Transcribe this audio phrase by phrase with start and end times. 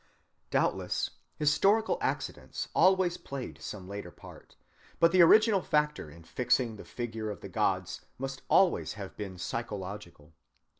[0.49, 4.55] Doubtless historic accidents always played some later part,
[4.99, 9.37] but the original factor in fixing the figure of the gods must always have been
[9.37, 10.33] psychological.